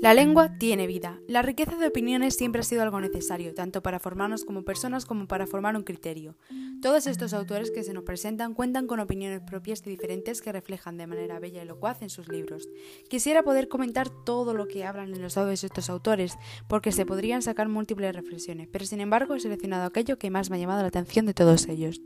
La 0.00 0.14
lengua 0.14 0.58
tiene 0.58 0.86
vida. 0.86 1.18
La 1.26 1.42
riqueza 1.42 1.74
de 1.74 1.88
opiniones 1.88 2.36
siempre 2.36 2.60
ha 2.60 2.64
sido 2.64 2.82
algo 2.82 3.00
necesario, 3.00 3.52
tanto 3.52 3.82
para 3.82 3.98
formarnos 3.98 4.44
como 4.44 4.62
personas 4.62 5.04
como 5.04 5.26
para 5.26 5.48
formar 5.48 5.74
un 5.74 5.82
criterio. 5.82 6.36
Todos 6.80 7.08
estos 7.08 7.34
autores 7.34 7.72
que 7.72 7.82
se 7.82 7.92
nos 7.92 8.04
presentan 8.04 8.54
cuentan 8.54 8.86
con 8.86 9.00
opiniones 9.00 9.40
propias 9.40 9.82
y 9.84 9.90
diferentes 9.90 10.40
que 10.40 10.52
reflejan 10.52 10.98
de 10.98 11.08
manera 11.08 11.40
bella 11.40 11.64
y 11.64 11.66
locuaz 11.66 12.00
en 12.02 12.10
sus 12.10 12.28
libros. 12.28 12.68
Quisiera 13.08 13.42
poder 13.42 13.66
comentar 13.66 14.08
todo 14.08 14.54
lo 14.54 14.68
que 14.68 14.84
hablan 14.84 15.12
en 15.12 15.20
los 15.20 15.36
audios 15.36 15.64
estos 15.64 15.90
autores, 15.90 16.36
porque 16.68 16.92
se 16.92 17.04
podrían 17.04 17.42
sacar 17.42 17.68
múltiples 17.68 18.14
reflexiones, 18.14 18.68
pero 18.70 18.84
sin 18.84 19.00
embargo 19.00 19.34
he 19.34 19.40
seleccionado 19.40 19.86
aquello 19.86 20.16
que 20.16 20.30
más 20.30 20.48
me 20.48 20.58
ha 20.58 20.60
llamado 20.60 20.82
la 20.82 20.88
atención 20.88 21.26
de 21.26 21.34
todos 21.34 21.66
ellos. 21.66 22.00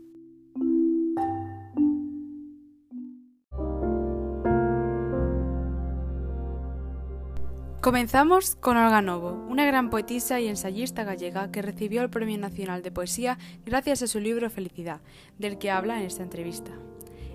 Comenzamos 7.83 8.55
con 8.55 8.77
Olga 8.77 9.01
Novo, 9.01 9.45
una 9.49 9.65
gran 9.65 9.89
poetisa 9.89 10.39
y 10.39 10.47
ensayista 10.47 11.03
gallega 11.03 11.51
que 11.51 11.61
recibió 11.61 12.01
el 12.01 12.09
Premio 12.09 12.37
Nacional 12.37 12.81
de 12.81 12.93
Poesía 12.93 13.37
gracias 13.65 14.01
a 14.01 14.07
su 14.07 14.21
libro 14.21 14.49
Felicidad, 14.49 15.01
del 15.37 15.57
que 15.57 15.69
habla 15.69 15.99
en 15.99 16.05
esta 16.05 16.23
entrevista. 16.23 16.71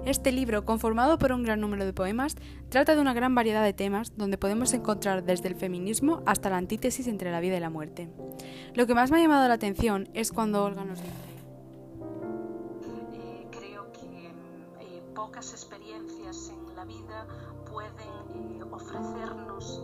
Este 0.06 0.32
libro, 0.32 0.64
conformado 0.64 1.18
por 1.18 1.32
un 1.32 1.42
gran 1.42 1.60
número 1.60 1.84
de 1.84 1.92
poemas, 1.92 2.34
trata 2.70 2.94
de 2.94 3.02
una 3.02 3.12
gran 3.12 3.34
variedad 3.34 3.62
de 3.62 3.74
temas 3.74 4.16
donde 4.16 4.38
podemos 4.38 4.72
encontrar 4.72 5.22
desde 5.22 5.48
el 5.48 5.54
feminismo 5.54 6.22
hasta 6.24 6.48
la 6.48 6.56
antítesis 6.56 7.08
entre 7.08 7.30
la 7.30 7.40
vida 7.40 7.58
y 7.58 7.60
la 7.60 7.68
muerte. 7.68 8.08
Lo 8.72 8.86
que 8.86 8.94
más 8.94 9.10
me 9.10 9.18
ha 9.18 9.20
llamado 9.20 9.46
la 9.48 9.54
atención 9.54 10.08
es 10.14 10.32
cuando 10.32 10.64
Olga 10.64 10.82
nos 10.82 11.02
dice 11.02 11.12
creo 13.50 13.92
que 13.92 14.28
eh, 14.80 15.02
pocas 15.14 15.52
experiencias 15.52 16.48
en 16.48 16.74
la 16.74 16.86
vida 16.86 17.26
pueden 17.70 17.92
eh, 18.34 18.62
ofrecernos 18.70 19.82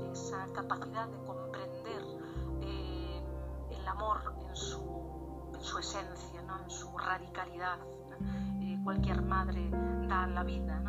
capacidad 0.69 1.09
de 1.09 1.19
comprender 1.27 2.03
eh, 2.63 3.23
el 3.71 3.89
amor 3.89 4.35
en 4.49 4.57
su, 4.57 5.51
en 5.55 5.63
su 5.63 5.79
esencia, 5.79 6.41
en 6.41 6.71
su 6.71 6.97
radicalidad. 6.97 7.79
Eh, 8.61 8.79
cualquier 8.83 9.23
madre 9.23 9.71
da 10.09 10.27
la 10.27 10.45
vida 10.45 10.81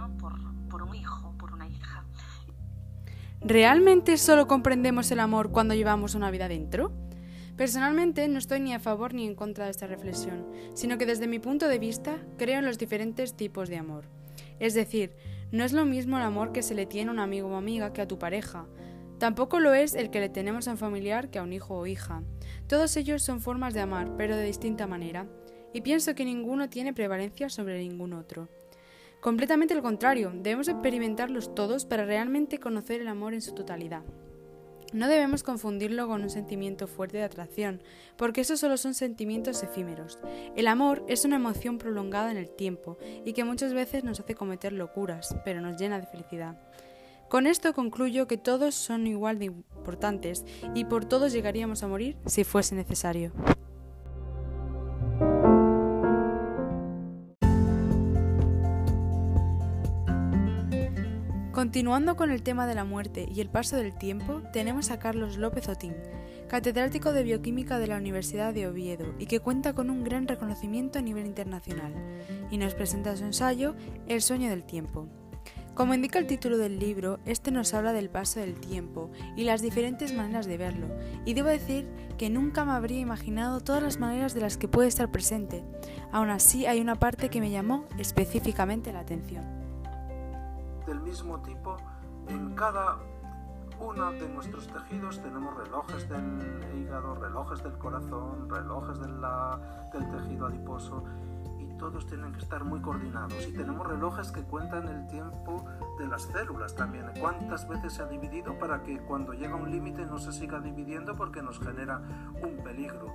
por 0.69 0.81
un 0.81 0.95
hijo, 0.95 1.33
por 1.37 1.53
una 1.53 1.67
hija. 1.67 2.03
¿Realmente 3.41 4.17
solo 4.17 4.47
comprendemos 4.47 5.11
el 5.11 5.19
amor 5.19 5.51
cuando 5.51 5.73
llevamos 5.73 6.15
una 6.15 6.31
vida 6.31 6.47
dentro? 6.47 6.91
Personalmente 7.55 8.27
no 8.27 8.37
estoy 8.37 8.59
ni 8.59 8.73
a 8.73 8.79
favor 8.79 9.13
ni 9.13 9.25
en 9.25 9.35
contra 9.35 9.65
de 9.65 9.71
esta 9.71 9.87
reflexión, 9.87 10.45
sino 10.73 10.97
que 10.97 11.05
desde 11.05 11.27
mi 11.27 11.39
punto 11.39 11.69
de 11.69 11.79
vista 11.79 12.17
creo 12.37 12.59
en 12.59 12.65
los 12.65 12.77
diferentes 12.77 13.35
tipos 13.35 13.69
de 13.69 13.77
amor. 13.77 14.05
Es 14.59 14.73
decir, 14.73 15.15
no 15.51 15.63
es 15.63 15.71
lo 15.71 15.85
mismo 15.85 16.17
el 16.17 16.23
amor 16.23 16.51
que 16.51 16.63
se 16.63 16.75
le 16.75 16.85
tiene 16.85 17.09
a 17.09 17.13
un 17.13 17.19
amigo 17.19 17.47
o 17.47 17.55
amiga 17.55 17.93
que 17.93 18.01
a 18.01 18.07
tu 18.07 18.19
pareja. 18.19 18.65
Tampoco 19.19 19.59
lo 19.59 19.73
es 19.73 19.95
el 19.95 20.09
que 20.09 20.19
le 20.19 20.29
tenemos 20.29 20.67
a 20.67 20.71
un 20.71 20.77
familiar 20.77 21.29
que 21.29 21.39
a 21.39 21.43
un 21.43 21.53
hijo 21.53 21.75
o 21.75 21.87
hija. 21.87 22.23
Todos 22.67 22.97
ellos 22.97 23.23
son 23.23 23.39
formas 23.39 23.73
de 23.73 23.81
amar, 23.81 24.15
pero 24.17 24.35
de 24.35 24.43
distinta 24.43 24.87
manera. 24.87 25.27
Y 25.73 25.81
pienso 25.81 26.15
que 26.15 26.25
ninguno 26.25 26.69
tiene 26.69 26.93
prevalencia 26.93 27.49
sobre 27.49 27.79
ningún 27.79 28.13
otro. 28.13 28.49
Completamente 29.21 29.73
al 29.73 29.81
contrario, 29.81 30.31
debemos 30.35 30.67
experimentarlos 30.67 31.55
todos 31.55 31.85
para 31.85 32.05
realmente 32.05 32.59
conocer 32.59 33.01
el 33.01 33.07
amor 33.07 33.33
en 33.33 33.41
su 33.41 33.55
totalidad. 33.55 34.03
No 34.93 35.07
debemos 35.07 35.43
confundirlo 35.43 36.07
con 36.07 36.21
un 36.21 36.29
sentimiento 36.29 36.87
fuerte 36.87 37.17
de 37.17 37.23
atracción, 37.23 37.81
porque 38.17 38.41
esos 38.41 38.59
solo 38.59 38.77
son 38.77 38.93
sentimientos 38.93 39.63
efímeros. 39.63 40.19
El 40.55 40.67
amor 40.67 41.03
es 41.07 41.25
una 41.25 41.37
emoción 41.37 41.77
prolongada 41.77 42.31
en 42.31 42.37
el 42.37 42.49
tiempo 42.49 42.97
y 43.25 43.33
que 43.33 43.43
muchas 43.43 43.73
veces 43.73 44.03
nos 44.03 44.19
hace 44.19 44.35
cometer 44.35 44.73
locuras, 44.73 45.35
pero 45.43 45.59
nos 45.59 45.79
llena 45.79 45.99
de 45.99 46.05
felicidad. 46.05 46.57
Con 47.35 47.47
esto 47.47 47.73
concluyo 47.73 48.27
que 48.27 48.37
todos 48.37 48.75
son 48.75 49.07
igual 49.07 49.39
de 49.39 49.45
importantes 49.47 50.45
y 50.73 50.85
por 50.85 51.03
todos 51.03 51.33
llegaríamos 51.33 51.83
a 51.83 51.87
morir 51.89 52.15
si 52.25 52.45
fuese 52.45 52.75
necesario. 52.75 53.33
Continuando 61.51 62.15
con 62.15 62.31
el 62.31 62.41
tema 62.41 62.67
de 62.67 62.75
la 62.75 62.85
muerte 62.85 63.27
y 63.29 63.41
el 63.41 63.49
paso 63.49 63.75
del 63.75 63.97
tiempo, 63.97 64.41
tenemos 64.53 64.89
a 64.89 64.99
Carlos 64.99 65.35
López 65.35 65.67
Otín, 65.67 65.93
catedrático 66.47 67.11
de 67.11 67.23
bioquímica 67.23 67.79
de 67.79 67.87
la 67.87 67.97
Universidad 67.97 68.53
de 68.53 68.67
Oviedo 68.67 69.13
y 69.19 69.25
que 69.25 69.41
cuenta 69.41 69.73
con 69.73 69.89
un 69.89 70.05
gran 70.05 70.29
reconocimiento 70.29 70.99
a 70.99 71.01
nivel 71.01 71.25
internacional, 71.25 71.93
y 72.49 72.57
nos 72.57 72.75
presenta 72.75 73.17
su 73.17 73.25
ensayo 73.25 73.75
El 74.07 74.21
sueño 74.21 74.49
del 74.49 74.63
tiempo. 74.63 75.09
Como 75.75 75.93
indica 75.93 76.19
el 76.19 76.27
título 76.27 76.57
del 76.57 76.79
libro, 76.79 77.19
este 77.25 77.51
nos 77.51 77.73
habla 77.73 77.93
del 77.93 78.09
paso 78.09 78.39
del 78.39 78.59
tiempo 78.59 79.11
y 79.35 79.43
las 79.43 79.61
diferentes 79.61 80.13
maneras 80.13 80.45
de 80.45 80.57
verlo, 80.57 80.87
y 81.25 81.33
debo 81.33 81.49
decir 81.49 81.87
que 82.17 82.29
nunca 82.29 82.65
me 82.65 82.71
habría 82.71 82.99
imaginado 82.99 83.59
todas 83.59 83.83
las 83.83 83.99
maneras 83.99 84.33
de 84.33 84.41
las 84.41 84.57
que 84.57 84.69
puede 84.69 84.87
estar 84.87 85.11
presente. 85.11 85.63
Aún 86.11 86.29
así, 86.29 86.65
hay 86.65 86.79
una 86.79 86.95
parte 86.95 87.29
que 87.29 87.41
me 87.41 87.51
llamó 87.51 87.85
específicamente 87.97 88.93
la 88.93 89.01
atención 89.01 89.65
del 90.85 90.99
mismo 90.99 91.39
tipo 91.41 91.77
en 92.27 92.53
cada 92.53 92.97
uno 93.79 94.11
de 94.11 94.29
nuestros 94.29 94.67
tejidos 94.67 95.21
tenemos 95.21 95.55
relojes 95.57 96.07
del 96.07 96.79
hígado, 96.79 97.15
relojes 97.15 97.61
del 97.63 97.77
corazón, 97.77 98.49
relojes 98.49 98.99
del 98.99 100.11
tejido 100.11 100.45
adiposo 100.47 101.03
todos 101.89 102.07
tienen 102.07 102.33
que 102.33 102.39
estar 102.39 102.63
muy 102.63 102.81
coordinados. 102.81 103.47
Y 103.47 103.51
tenemos 103.51 103.85
relojes 103.85 104.31
que 104.31 104.41
cuentan 104.41 104.87
el 104.87 105.05
tiempo 105.07 105.65
de 105.99 106.07
las 106.07 106.23
células 106.23 106.75
también, 106.75 107.05
cuántas 107.19 107.67
veces 107.69 107.93
se 107.93 108.01
ha 108.01 108.07
dividido 108.07 108.57
para 108.57 108.81
que 108.81 108.97
cuando 108.97 109.33
llega 109.33 109.55
un 109.55 109.69
límite 109.69 110.03
no 110.05 110.17
se 110.17 110.31
siga 110.31 110.59
dividiendo 110.59 111.15
porque 111.15 111.43
nos 111.43 111.59
genera 111.59 112.01
un 112.41 112.63
peligro. 112.63 113.13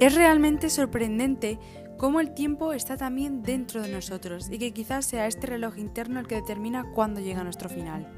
Es 0.00 0.14
realmente 0.16 0.68
sorprendente 0.68 1.60
cómo 1.96 2.18
el 2.18 2.34
tiempo 2.34 2.72
está 2.72 2.96
también 2.96 3.42
dentro 3.42 3.82
de 3.82 3.92
nosotros 3.92 4.50
y 4.50 4.58
que 4.58 4.72
quizás 4.72 5.06
sea 5.06 5.28
este 5.28 5.46
reloj 5.46 5.78
interno 5.78 6.18
el 6.18 6.26
que 6.26 6.36
determina 6.36 6.90
cuándo 6.92 7.20
llega 7.20 7.44
nuestro 7.44 7.68
final. 7.68 8.08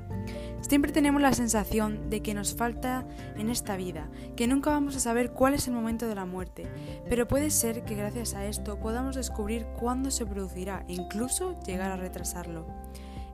Siempre 0.72 0.90
tenemos 0.90 1.20
la 1.20 1.34
sensación 1.34 2.08
de 2.08 2.22
que 2.22 2.32
nos 2.32 2.54
falta 2.54 3.04
en 3.36 3.50
esta 3.50 3.76
vida, 3.76 4.08
que 4.36 4.46
nunca 4.46 4.70
vamos 4.70 4.96
a 4.96 5.00
saber 5.00 5.32
cuál 5.32 5.52
es 5.52 5.68
el 5.68 5.74
momento 5.74 6.08
de 6.08 6.14
la 6.14 6.24
muerte, 6.24 6.66
pero 7.10 7.28
puede 7.28 7.50
ser 7.50 7.84
que 7.84 7.94
gracias 7.94 8.32
a 8.32 8.46
esto 8.46 8.80
podamos 8.80 9.14
descubrir 9.14 9.66
cuándo 9.78 10.10
se 10.10 10.24
producirá 10.24 10.82
e 10.88 10.94
incluso 10.94 11.60
llegar 11.66 11.90
a 11.90 11.96
retrasarlo. 11.96 12.64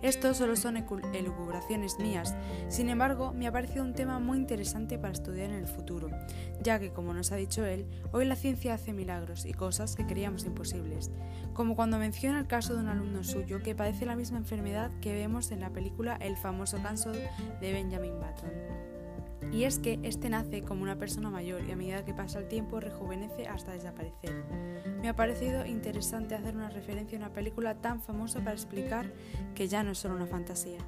Estos 0.00 0.36
solo 0.36 0.54
son 0.54 0.76
elucubraciones 0.76 1.98
mías, 1.98 2.36
sin 2.68 2.88
embargo, 2.88 3.32
me 3.32 3.46
ha 3.46 3.52
parecido 3.52 3.84
un 3.84 3.94
tema 3.94 4.20
muy 4.20 4.38
interesante 4.38 4.98
para 4.98 5.12
estudiar 5.12 5.50
en 5.50 5.56
el 5.56 5.66
futuro, 5.66 6.08
ya 6.62 6.78
que, 6.78 6.92
como 6.92 7.12
nos 7.12 7.32
ha 7.32 7.36
dicho 7.36 7.64
él, 7.64 7.86
hoy 8.12 8.24
la 8.24 8.36
ciencia 8.36 8.74
hace 8.74 8.92
milagros 8.92 9.44
y 9.44 9.52
cosas 9.52 9.96
que 9.96 10.06
creíamos 10.06 10.44
imposibles, 10.44 11.10
como 11.52 11.74
cuando 11.74 11.98
menciona 11.98 12.38
el 12.38 12.46
caso 12.46 12.74
de 12.74 12.80
un 12.80 12.88
alumno 12.88 13.24
suyo 13.24 13.62
que 13.62 13.74
padece 13.74 14.06
la 14.06 14.16
misma 14.16 14.38
enfermedad 14.38 14.92
que 15.00 15.14
vemos 15.14 15.50
en 15.50 15.60
la 15.60 15.70
película 15.70 16.16
El 16.20 16.36
famoso 16.36 16.80
caso 16.82 17.10
de 17.10 17.72
Benjamin 17.72 18.14
Button. 18.14 18.67
Y 19.58 19.64
es 19.64 19.80
que 19.80 19.98
este 20.04 20.30
nace 20.30 20.62
como 20.62 20.84
una 20.84 21.00
persona 21.00 21.30
mayor 21.30 21.64
y 21.66 21.72
a 21.72 21.76
medida 21.76 22.04
que 22.04 22.14
pasa 22.14 22.38
el 22.38 22.46
tiempo 22.46 22.78
rejuvenece 22.78 23.48
hasta 23.48 23.72
desaparecer. 23.72 24.44
Me 25.02 25.08
ha 25.08 25.16
parecido 25.16 25.66
interesante 25.66 26.36
hacer 26.36 26.54
una 26.54 26.70
referencia 26.70 27.18
a 27.18 27.22
una 27.22 27.32
película 27.32 27.74
tan 27.74 28.00
famosa 28.00 28.38
para 28.38 28.52
explicar 28.52 29.12
que 29.56 29.66
ya 29.66 29.82
no 29.82 29.90
es 29.90 29.98
solo 29.98 30.14
una 30.14 30.26
fantasía. 30.26 30.78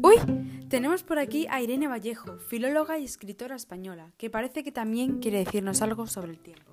¡Uy! 0.00 0.68
Tenemos 0.68 1.02
por 1.02 1.18
aquí 1.18 1.48
a 1.50 1.60
Irene 1.60 1.88
Vallejo, 1.88 2.38
filóloga 2.38 3.00
y 3.00 3.04
escritora 3.04 3.56
española, 3.56 4.12
que 4.16 4.30
parece 4.30 4.62
que 4.62 4.70
también 4.70 5.18
quiere 5.18 5.38
decirnos 5.38 5.82
algo 5.82 6.06
sobre 6.06 6.30
el 6.30 6.38
tiempo. 6.38 6.71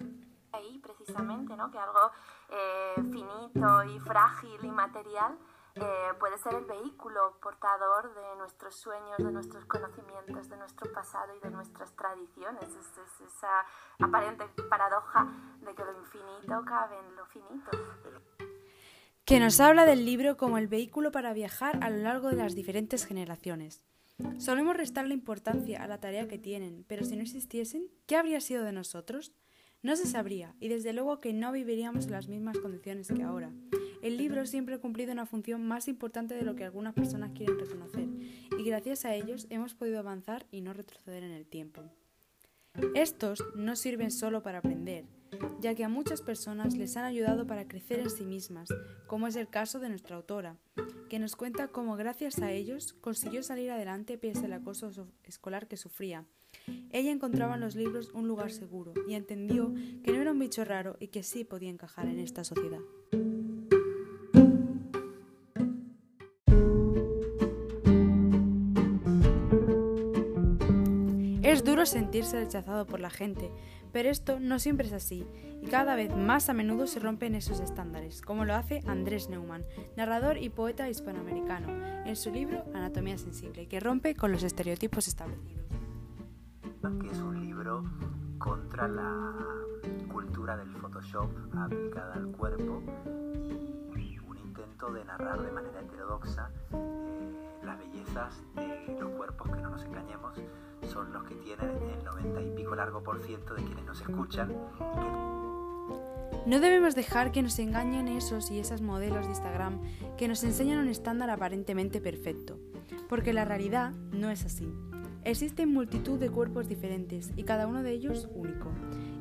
Precisamente, 1.20 1.56
¿no? 1.58 1.72
Que 1.72 1.78
algo 1.78 2.12
eh, 2.50 2.96
finito 3.12 3.84
y 3.84 4.00
frágil 4.00 4.64
y 4.64 4.72
material 4.72 5.38
eh, 5.76 6.14
puede 6.20 6.38
ser 6.38 6.56
el 6.56 6.66
vehículo 6.66 7.38
portador 7.42 8.14
de 8.14 8.38
nuestros 8.38 8.76
sueños, 8.76 9.18
de 9.18 9.32
nuestros 9.32 9.66
conocimientos, 9.66 10.50
de 10.50 10.58
nuestro 10.58 10.92
pasado 10.92 11.36
y 11.36 11.40
de 11.40 11.52
nuestras 11.52 11.96
tradiciones. 11.96 12.64
Es, 12.64 12.88
esa 13.22 13.66
aparente 14.00 14.46
paradoja 14.70 15.28
de 15.62 15.76
que 15.76 15.84
lo 15.84 15.98
infinito 15.98 16.64
cabe 16.66 16.98
en 16.98 17.16
lo 17.16 17.26
finito. 17.26 17.72
Que 19.26 19.40
nos 19.40 19.60
habla 19.60 19.86
del 19.86 20.06
libro 20.06 20.38
como 20.38 20.58
el 20.58 20.68
vehículo 20.68 21.12
para 21.12 21.34
viajar 21.34 21.80
a 21.84 21.90
lo 21.90 21.98
largo 21.98 22.30
de 22.30 22.38
las 22.38 22.56
diferentes 22.56 23.06
generaciones. 23.06 23.84
Solemos 24.38 24.76
restarle 24.76 25.14
importancia 25.14 25.82
a 25.82 25.88
la 25.88 26.00
tarea 26.00 26.28
que 26.28 26.38
tienen, 26.38 26.84
pero 26.88 27.06
si 27.06 27.16
no 27.16 27.22
existiesen, 27.22 27.88
¿qué 28.06 28.18
habría 28.18 28.42
sido 28.42 28.64
de 28.64 28.74
nosotros? 28.74 29.34
No 29.82 29.96
se 29.96 30.06
sabría, 30.06 30.56
y 30.60 30.68
desde 30.68 30.92
luego 30.92 31.22
que 31.22 31.32
no 31.32 31.54
viviríamos 31.54 32.06
en 32.06 32.12
las 32.12 32.28
mismas 32.28 32.58
condiciones 32.58 33.08
que 33.08 33.24
ahora. 33.24 33.54
El 34.02 34.18
libro 34.18 34.46
siempre 34.46 34.76
ha 34.76 34.80
cumplido 34.80 35.14
una 35.14 35.26
función 35.26 35.66
más 35.66 35.88
importante 35.88 36.36
de 36.36 36.44
lo 36.44 36.56
que 36.56 36.66
algunas 36.66 36.94
personas 36.94 37.32
quieren 37.34 37.58
reconocer, 37.58 38.10
y 38.58 38.64
gracias 38.64 39.06
a 39.06 39.16
ellos 39.16 39.48
hemos 39.50 39.76
podido 39.76 40.00
avanzar 40.00 40.46
y 40.52 40.60
no 40.60 40.74
retroceder 40.74 41.24
en 41.24 41.32
el 41.32 41.46
tiempo. 41.46 41.84
Estos 42.94 43.42
no 43.56 43.78
sirven 43.78 44.12
solo 44.12 44.44
para 44.44 44.60
aprender, 44.60 45.06
ya 45.62 45.74
que 45.76 45.86
a 45.86 45.90
muchas 45.90 46.22
personas 46.22 46.76
les 46.76 46.98
han 46.98 47.06
ayudado 47.06 47.48
para 47.48 47.68
crecer 47.68 48.00
en 48.00 48.10
sí 48.10 48.26
mismas, 48.26 48.68
como 49.08 49.28
es 49.28 49.38
el 49.38 49.48
caso 49.48 49.80
de 49.80 49.88
nuestra 49.88 50.18
autora, 50.18 50.58
que 51.10 51.20
nos 51.20 51.38
cuenta 51.38 51.70
cómo 51.70 51.96
gracias 51.96 52.40
a 52.40 52.52
ellos 52.52 52.94
consiguió 53.00 53.44
salir 53.44 53.72
adelante 53.72 54.18
pese 54.18 54.46
al 54.46 54.54
acoso 54.54 54.92
escolar 55.24 55.68
que 55.68 55.78
sufría. 55.78 56.26
Ella 56.92 57.12
encontraba 57.12 57.56
en 57.56 57.62
los 57.62 57.76
libros 57.76 58.12
un 58.14 58.28
lugar 58.28 58.52
seguro 58.52 58.94
y 59.08 59.14
entendió 59.14 59.74
que 60.04 60.12
no 60.12 60.22
era 60.22 60.32
un 60.32 60.40
bicho 60.40 60.66
raro 60.66 60.98
y 61.00 61.08
que 61.08 61.24
sí 61.24 61.44
podía 61.44 61.70
encajar 61.70 62.08
en 62.08 62.20
esta 62.20 62.44
sociedad. 62.44 62.82
Es 71.50 71.64
duro 71.64 71.88
sentirse 71.88 72.40
rechazado 72.40 72.86
por 72.86 73.00
la 73.00 73.10
gente, 73.10 73.50
pero 73.92 74.10
esto 74.10 74.40
no 74.40 74.60
siempre 74.60 74.86
es 74.86 74.94
así, 74.94 75.26
y 75.64 75.66
cada 75.66 75.96
vez 75.96 76.16
más 76.16 76.48
a 76.48 76.54
menudo 76.54 76.86
se 76.86 77.00
rompen 77.00 77.34
esos 77.34 77.60
estándares, 77.60 78.22
como 78.22 78.46
lo 78.46 78.54
hace 78.54 78.84
Andrés 78.86 79.30
Neumann, 79.30 79.66
narrador 79.98 80.38
y 80.38 80.50
poeta 80.50 80.88
hispanoamericano, 80.90 82.06
en 82.06 82.16
su 82.16 82.32
libro 82.32 82.66
Anatomía 82.76 83.18
Sensible, 83.18 83.68
que 83.68 83.80
rompe 83.80 84.14
con 84.14 84.32
los 84.32 84.44
estereotipos 84.44 85.08
establecidos. 85.08 85.79
Que 86.82 87.12
es 87.12 87.20
un 87.20 87.42
libro 87.42 87.84
contra 88.38 88.88
la 88.88 89.34
cultura 90.10 90.56
del 90.56 90.72
Photoshop 90.78 91.30
aplicada 91.58 92.14
al 92.14 92.28
cuerpo 92.32 92.82
y 93.98 94.18
un 94.20 94.38
intento 94.38 94.90
de 94.94 95.04
narrar 95.04 95.42
de 95.42 95.52
manera 95.52 95.82
heterodoxa 95.82 96.50
eh, 96.72 97.58
las 97.66 97.78
bellezas 97.80 98.42
de 98.56 98.98
los 98.98 99.12
cuerpos, 99.12 99.52
que 99.52 99.62
no 99.62 99.72
nos 99.72 99.84
engañemos, 99.84 100.42
son 100.88 101.12
los 101.12 101.26
que 101.26 101.36
tienen 101.36 101.70
el 101.70 102.04
90 102.06 102.42
y 102.44 102.56
pico 102.56 102.76
largo 102.76 103.04
por 103.04 103.20
ciento 103.20 103.56
de 103.56 103.64
quienes 103.66 103.84
nos 103.84 104.00
escuchan. 104.00 104.50
No 106.46 106.60
debemos 106.62 106.96
dejar 106.96 107.34
que 107.34 107.44
nos 107.44 107.60
engañen 107.60 108.08
esos 108.08 108.52
y 108.52 108.60
esas 108.60 108.82
modelos 108.82 109.26
de 109.26 109.32
Instagram 109.32 109.82
que 110.18 110.30
nos 110.30 110.46
enseñan 110.46 110.80
un 110.80 110.88
estándar 110.88 111.30
aparentemente 111.30 112.00
perfecto, 112.00 112.58
porque 113.10 113.34
la 113.34 113.44
realidad 113.44 113.92
no 114.14 114.30
es 114.30 114.46
así. 114.46 114.74
Existen 115.26 115.74
multitud 115.74 116.18
de 116.18 116.30
cuerpos 116.30 116.68
diferentes 116.68 117.32
y 117.36 117.44
cada 117.44 117.68
uno 117.68 117.84
de 117.84 117.92
ellos 117.92 118.30
único. 118.34 118.72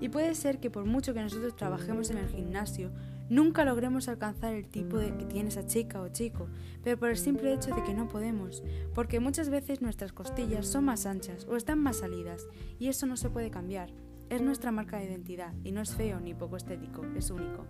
Y 0.01 0.09
puede 0.09 0.35
ser 0.35 0.61
que 0.61 0.71
por 0.71 0.85
mucho 0.85 1.13
que 1.13 1.23
nosotros 1.23 1.57
trabajemos 1.57 2.11
en 2.11 2.19
el 2.19 2.29
gimnasio, 2.29 2.93
nunca 3.29 3.65
logremos 3.65 4.09
alcanzar 4.09 4.55
el 4.55 4.69
tipo 4.69 4.97
de 4.99 5.17
que 5.17 5.25
tiene 5.25 5.49
esa 5.49 5.67
chica 5.67 6.01
o 6.01 6.09
chico, 6.09 6.49
pero 6.85 6.97
por 6.99 7.11
el 7.11 7.17
simple 7.17 7.53
hecho 7.53 7.75
de 7.75 7.83
que 7.83 7.95
no 7.95 8.09
podemos, 8.09 8.63
porque 8.95 9.19
muchas 9.19 9.51
veces 9.51 9.83
nuestras 9.83 10.13
costillas 10.13 10.67
son 10.69 10.85
más 10.85 11.05
anchas 11.05 11.47
o 11.49 11.57
están 11.57 11.81
más 11.81 11.99
salidas, 11.99 12.47
y 12.79 12.89
eso 12.89 13.07
no 13.07 13.17
se 13.17 13.31
puede 13.31 13.51
cambiar. 13.51 13.91
Es 14.31 14.41
nuestra 14.41 14.71
marca 14.71 14.99
de 14.99 15.07
identidad 15.07 15.53
y 15.65 15.73
no 15.73 15.81
es 15.81 15.95
feo 15.95 16.21
ni 16.21 16.33
poco 16.33 16.57
estético, 16.57 17.05
es 17.17 17.31
único. 17.31 17.67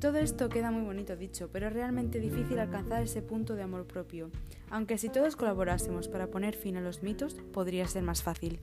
Todo 0.00 0.18
esto 0.18 0.48
queda 0.48 0.70
muy 0.70 0.84
bonito 0.84 1.16
dicho, 1.16 1.48
pero 1.50 1.66
es 1.66 1.72
realmente 1.72 2.20
difícil 2.20 2.58
alcanzar 2.60 3.02
ese 3.02 3.20
punto 3.20 3.56
de 3.56 3.62
amor 3.62 3.86
propio, 3.86 4.30
aunque 4.70 4.98
si 4.98 5.08
todos 5.08 5.36
colaborásemos 5.36 6.08
para 6.08 6.28
poner 6.28 6.54
fin 6.54 6.76
a 6.76 6.80
los 6.80 7.02
mitos, 7.02 7.34
podría 7.52 7.86
ser 7.86 8.02
más 8.02 8.22
fácil. 8.22 8.60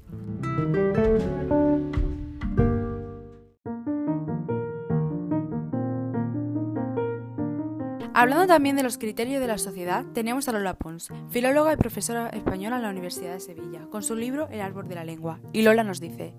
Hablando 8.18 8.48
también 8.48 8.78
de 8.78 8.84
los 8.84 8.98
criterios 8.98 9.42
de 9.42 9.48
la 9.48 9.57
sociedad, 9.57 10.06
tenemos 10.13 10.48
a 10.48 10.54
Lola 10.54 10.75
Pons, 10.75 11.12
filóloga 11.30 11.74
y 11.74 11.78
profesora 11.78 12.30
española 12.30 12.78
en 12.78 12.84
la 12.84 12.90
Universidad 12.90 13.34
de 13.34 13.42
Sevilla, 13.42 13.88
con 13.92 14.04
su 14.04 14.16
libro 14.16 14.48
El 14.50 14.62
árbol 14.62 14.88
de 14.88 14.96
la 14.96 15.04
lengua. 15.04 15.40
Y 15.51 15.63
Lola 15.63 15.84
nos 15.84 16.00
dice, 16.00 16.34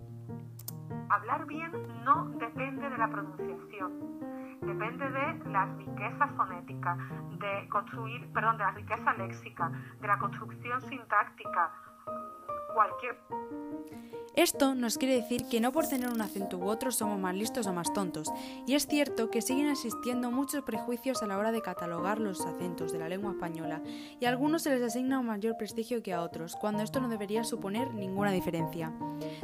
Hablar 1.10 1.46
bien 1.46 1.70
no 2.02 2.30
depende 2.38 2.88
de 2.88 2.98
la 2.98 3.10
pronunciación 3.10 4.15
depende 4.66 5.08
de 5.08 5.50
la 5.50 5.66
riqueza 5.76 6.26
fonética, 6.36 6.96
de 7.38 7.68
construir, 7.68 8.30
perdón, 8.32 8.58
de 8.58 8.64
la 8.64 8.72
riqueza 8.72 9.12
léxica, 9.14 9.70
de 10.00 10.08
la 10.08 10.18
construcción 10.18 10.80
sintáctica, 10.82 11.70
esto 14.36 14.74
nos 14.74 14.98
quiere 14.98 15.16
decir 15.16 15.48
que 15.48 15.62
no 15.62 15.72
por 15.72 15.88
tener 15.88 16.10
un 16.10 16.20
acento 16.20 16.58
u 16.58 16.68
otro 16.68 16.90
somos 16.90 17.18
más 17.18 17.34
listos 17.34 17.66
o 17.66 17.72
más 17.72 17.90
tontos, 17.94 18.30
y 18.66 18.74
es 18.74 18.86
cierto 18.86 19.30
que 19.30 19.40
siguen 19.40 19.68
existiendo 19.68 20.30
muchos 20.30 20.62
prejuicios 20.62 21.22
a 21.22 21.26
la 21.26 21.38
hora 21.38 21.52
de 21.52 21.62
catalogar 21.62 22.20
los 22.20 22.44
acentos 22.44 22.92
de 22.92 22.98
la 22.98 23.08
lengua 23.08 23.32
española, 23.32 23.82
y 24.20 24.26
a 24.26 24.28
algunos 24.28 24.62
se 24.62 24.70
les 24.70 24.82
asigna 24.82 25.18
un 25.18 25.26
mayor 25.26 25.56
prestigio 25.56 26.02
que 26.02 26.12
a 26.12 26.20
otros, 26.20 26.54
cuando 26.54 26.82
esto 26.82 27.00
no 27.00 27.08
debería 27.08 27.44
suponer 27.44 27.94
ninguna 27.94 28.30
diferencia. 28.30 28.92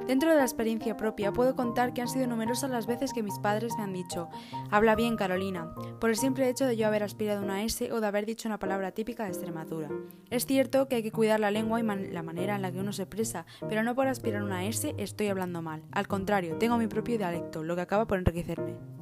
Dentro 0.07 0.29
de 0.29 0.37
la 0.37 0.43
experiencia 0.43 0.95
propia 0.95 1.33
puedo 1.33 1.57
contar 1.57 1.95
que 1.95 2.03
han 2.03 2.09
sido 2.09 2.27
numerosas 2.27 2.71
las 2.71 2.87
veces 2.87 3.15
que 3.15 3.23
mis 3.23 3.39
padres 3.39 3.73
me 3.79 3.85
han 3.85 3.95
dicho, 3.95 4.29
habla 4.71 4.95
bien 4.95 5.17
Carolina, 5.17 5.75
por 6.01 6.11
el 6.11 6.17
simple 6.17 6.51
hecho 6.51 6.67
de 6.67 6.77
yo 6.77 6.87
haber 6.87 7.03
aspirado 7.03 7.43
una 7.43 7.63
S 7.63 7.91
o 7.93 8.03
de 8.03 8.07
haber 8.07 8.27
dicho 8.27 8.47
una 8.47 8.59
palabra 8.59 8.93
típica 8.93 9.25
de 9.25 9.31
Extremadura. 9.31 9.89
Es 10.29 10.45
cierto 10.45 10.87
que 10.87 10.97
hay 10.97 11.03
que 11.03 11.13
cuidar 11.13 11.41
la 11.41 11.51
lengua 11.51 11.81
y 11.81 12.11
la 12.11 12.23
manera 12.23 12.57
en 12.57 12.63
la 12.63 12.71
que 12.71 12.81
uno 12.81 12.93
se 12.93 13.05
expresa, 13.05 13.22
pero 13.69 13.83
no 13.83 13.95
por 13.95 14.09
aspirar 14.09 14.43
una 14.43 14.65
S 14.67 14.95
estoy 14.99 15.29
hablando 15.29 15.63
mal. 15.63 15.83
Al 15.93 16.09
contrario, 16.09 16.57
tengo 16.59 16.79
mi 16.79 16.87
propio 16.87 17.19
dialecto, 17.19 17.63
lo 17.63 17.75
que 17.75 17.83
acaba 17.83 18.07
por 18.07 18.19
enriquecerme. 18.19 19.02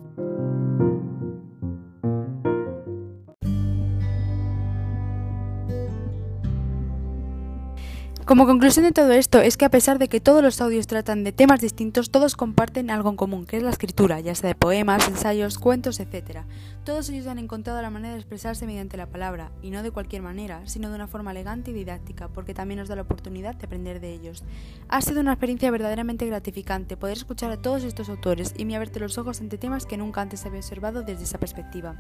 Como 8.31 8.47
conclusión 8.47 8.85
de 8.85 8.93
todo 8.93 9.11
esto 9.11 9.41
es 9.41 9.57
que 9.57 9.65
a 9.65 9.71
pesar 9.71 9.99
de 9.99 10.07
que 10.07 10.21
todos 10.21 10.41
los 10.41 10.61
audios 10.61 10.87
tratan 10.87 11.25
de 11.25 11.33
temas 11.33 11.61
distintos, 11.61 12.13
todos 12.13 12.37
comparten 12.37 12.89
algo 12.89 13.11
en 13.11 13.17
común, 13.17 13.45
que 13.45 13.57
es 13.57 13.65
la 13.65 13.71
escritura, 13.71 14.21
ya 14.21 14.37
sea 14.37 14.47
de 14.47 14.55
poemas, 14.55 15.09
ensayos, 15.09 15.59
cuentos, 15.59 15.99
etc. 15.99 16.43
Todos 16.85 17.11
ellos 17.11 17.27
han 17.27 17.41
encontrado 17.41 17.83
la 17.83 17.91
manera 17.91 18.15
de 18.15 18.21
expresarse 18.21 18.67
mediante 18.67 18.97
la 18.97 19.09
palabra, 19.09 19.51
y 19.63 19.71
no 19.71 19.83
de 19.83 19.91
cualquier 19.91 20.23
manera, 20.23 20.63
sino 20.67 20.91
de 20.91 20.95
una 20.95 21.09
forma 21.09 21.33
elegante 21.33 21.73
y 21.73 21.75
didáctica, 21.75 22.29
porque 22.29 22.55
también 22.55 22.79
nos 22.79 22.89
da 22.89 22.95
la 22.95 23.03
oportunidad 23.03 23.57
de 23.57 23.67
aprender 23.67 23.99
de 23.99 24.13
ellos. 24.13 24.45
Ha 24.89 25.01
sido 25.01 25.23
una 25.23 25.33
experiencia 25.33 25.73
verdaderamente 25.73 26.25
gratificante 26.25 26.97
poder 26.97 27.17
escuchar 27.17 27.51
a 27.51 27.61
todos 27.61 27.83
estos 27.83 28.09
autores 28.09 28.55
y 28.57 28.65
me 28.65 28.77
abierto 28.77 29.01
los 29.01 29.19
ojos 29.19 29.41
ante 29.41 29.59
temas 29.59 29.87
que 29.87 29.97
nunca 29.97 30.21
antes 30.21 30.47
había 30.47 30.61
observado 30.61 31.03
desde 31.03 31.25
esa 31.25 31.39
perspectiva. 31.39 31.97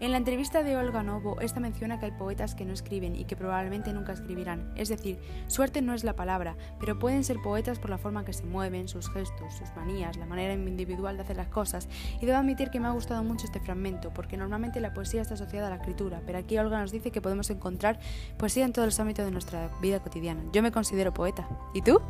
En 0.00 0.12
la 0.12 0.18
entrevista 0.18 0.62
de 0.62 0.76
Olga 0.76 1.02
Novo, 1.02 1.40
esta 1.40 1.58
menciona 1.58 1.98
que 1.98 2.06
hay 2.06 2.12
poetas 2.12 2.54
que 2.54 2.64
no 2.64 2.72
escriben 2.72 3.16
y 3.16 3.24
que 3.24 3.34
probablemente 3.34 3.92
nunca 3.92 4.12
escribirán. 4.12 4.72
Es 4.76 4.88
decir, 4.88 5.18
suerte 5.48 5.82
no 5.82 5.92
es 5.92 6.04
la 6.04 6.14
palabra, 6.14 6.56
pero 6.78 7.00
pueden 7.00 7.24
ser 7.24 7.38
poetas 7.42 7.80
por 7.80 7.90
la 7.90 7.98
forma 7.98 8.24
que 8.24 8.32
se 8.32 8.44
mueven, 8.44 8.86
sus 8.86 9.10
gestos, 9.10 9.54
sus 9.54 9.74
manías, 9.74 10.16
la 10.16 10.24
manera 10.24 10.54
individual 10.54 11.16
de 11.16 11.24
hacer 11.24 11.36
las 11.36 11.48
cosas. 11.48 11.88
Y 12.20 12.26
debo 12.26 12.38
admitir 12.38 12.70
que 12.70 12.78
me 12.78 12.86
ha 12.86 12.92
gustado 12.92 13.24
mucho 13.24 13.46
este 13.46 13.58
fragmento, 13.58 14.14
porque 14.14 14.36
normalmente 14.36 14.78
la 14.78 14.94
poesía 14.94 15.22
está 15.22 15.34
asociada 15.34 15.66
a 15.66 15.70
la 15.70 15.76
escritura, 15.76 16.22
pero 16.24 16.38
aquí 16.38 16.56
Olga 16.58 16.78
nos 16.78 16.92
dice 16.92 17.10
que 17.10 17.20
podemos 17.20 17.50
encontrar 17.50 17.98
poesía 18.36 18.64
en 18.64 18.72
todos 18.72 18.86
los 18.86 19.00
ámbitos 19.00 19.24
de 19.24 19.32
nuestra 19.32 19.68
vida 19.82 19.98
cotidiana. 19.98 20.44
Yo 20.52 20.62
me 20.62 20.70
considero 20.70 21.12
poeta. 21.12 21.48
¿Y 21.74 21.82
tú? 21.82 22.00